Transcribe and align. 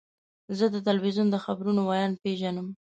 زه 0.57 0.65
د 0.73 0.75
تلویزیون 0.87 1.27
د 1.31 1.37
خبرونو 1.45 1.81
ویاند 1.85 2.15
پیژنم. 2.23 2.67